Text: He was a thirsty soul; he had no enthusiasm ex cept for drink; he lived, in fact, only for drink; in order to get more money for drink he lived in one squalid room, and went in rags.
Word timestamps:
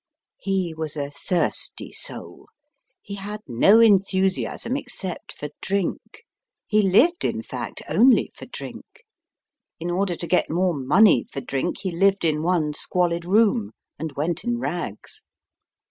He 0.39 0.73
was 0.75 0.97
a 0.97 1.11
thirsty 1.11 1.91
soul; 1.91 2.47
he 3.03 3.13
had 3.13 3.41
no 3.47 3.79
enthusiasm 3.79 4.75
ex 4.75 4.95
cept 4.97 5.31
for 5.31 5.49
drink; 5.61 6.23
he 6.65 6.81
lived, 6.81 7.23
in 7.23 7.43
fact, 7.43 7.83
only 7.87 8.31
for 8.33 8.47
drink; 8.47 9.03
in 9.79 9.91
order 9.91 10.15
to 10.15 10.25
get 10.25 10.49
more 10.49 10.73
money 10.73 11.27
for 11.31 11.39
drink 11.39 11.81
he 11.81 11.91
lived 11.91 12.25
in 12.25 12.41
one 12.41 12.73
squalid 12.73 13.25
room, 13.25 13.73
and 13.99 14.13
went 14.13 14.43
in 14.43 14.57
rags. 14.57 15.21